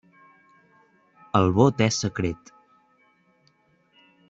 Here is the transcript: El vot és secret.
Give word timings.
El 1.41 1.51
vot 1.59 1.85
és 1.89 2.01
secret. 2.05 2.51